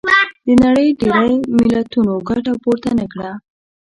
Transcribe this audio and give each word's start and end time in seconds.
د 0.45 0.47
نړۍ 0.63 0.87
ډېری 1.01 1.33
ملتونو 1.61 2.13
ګټه 2.27 2.53
پورته 2.63 2.89
نه 2.99 3.05
کړه. 3.13 3.31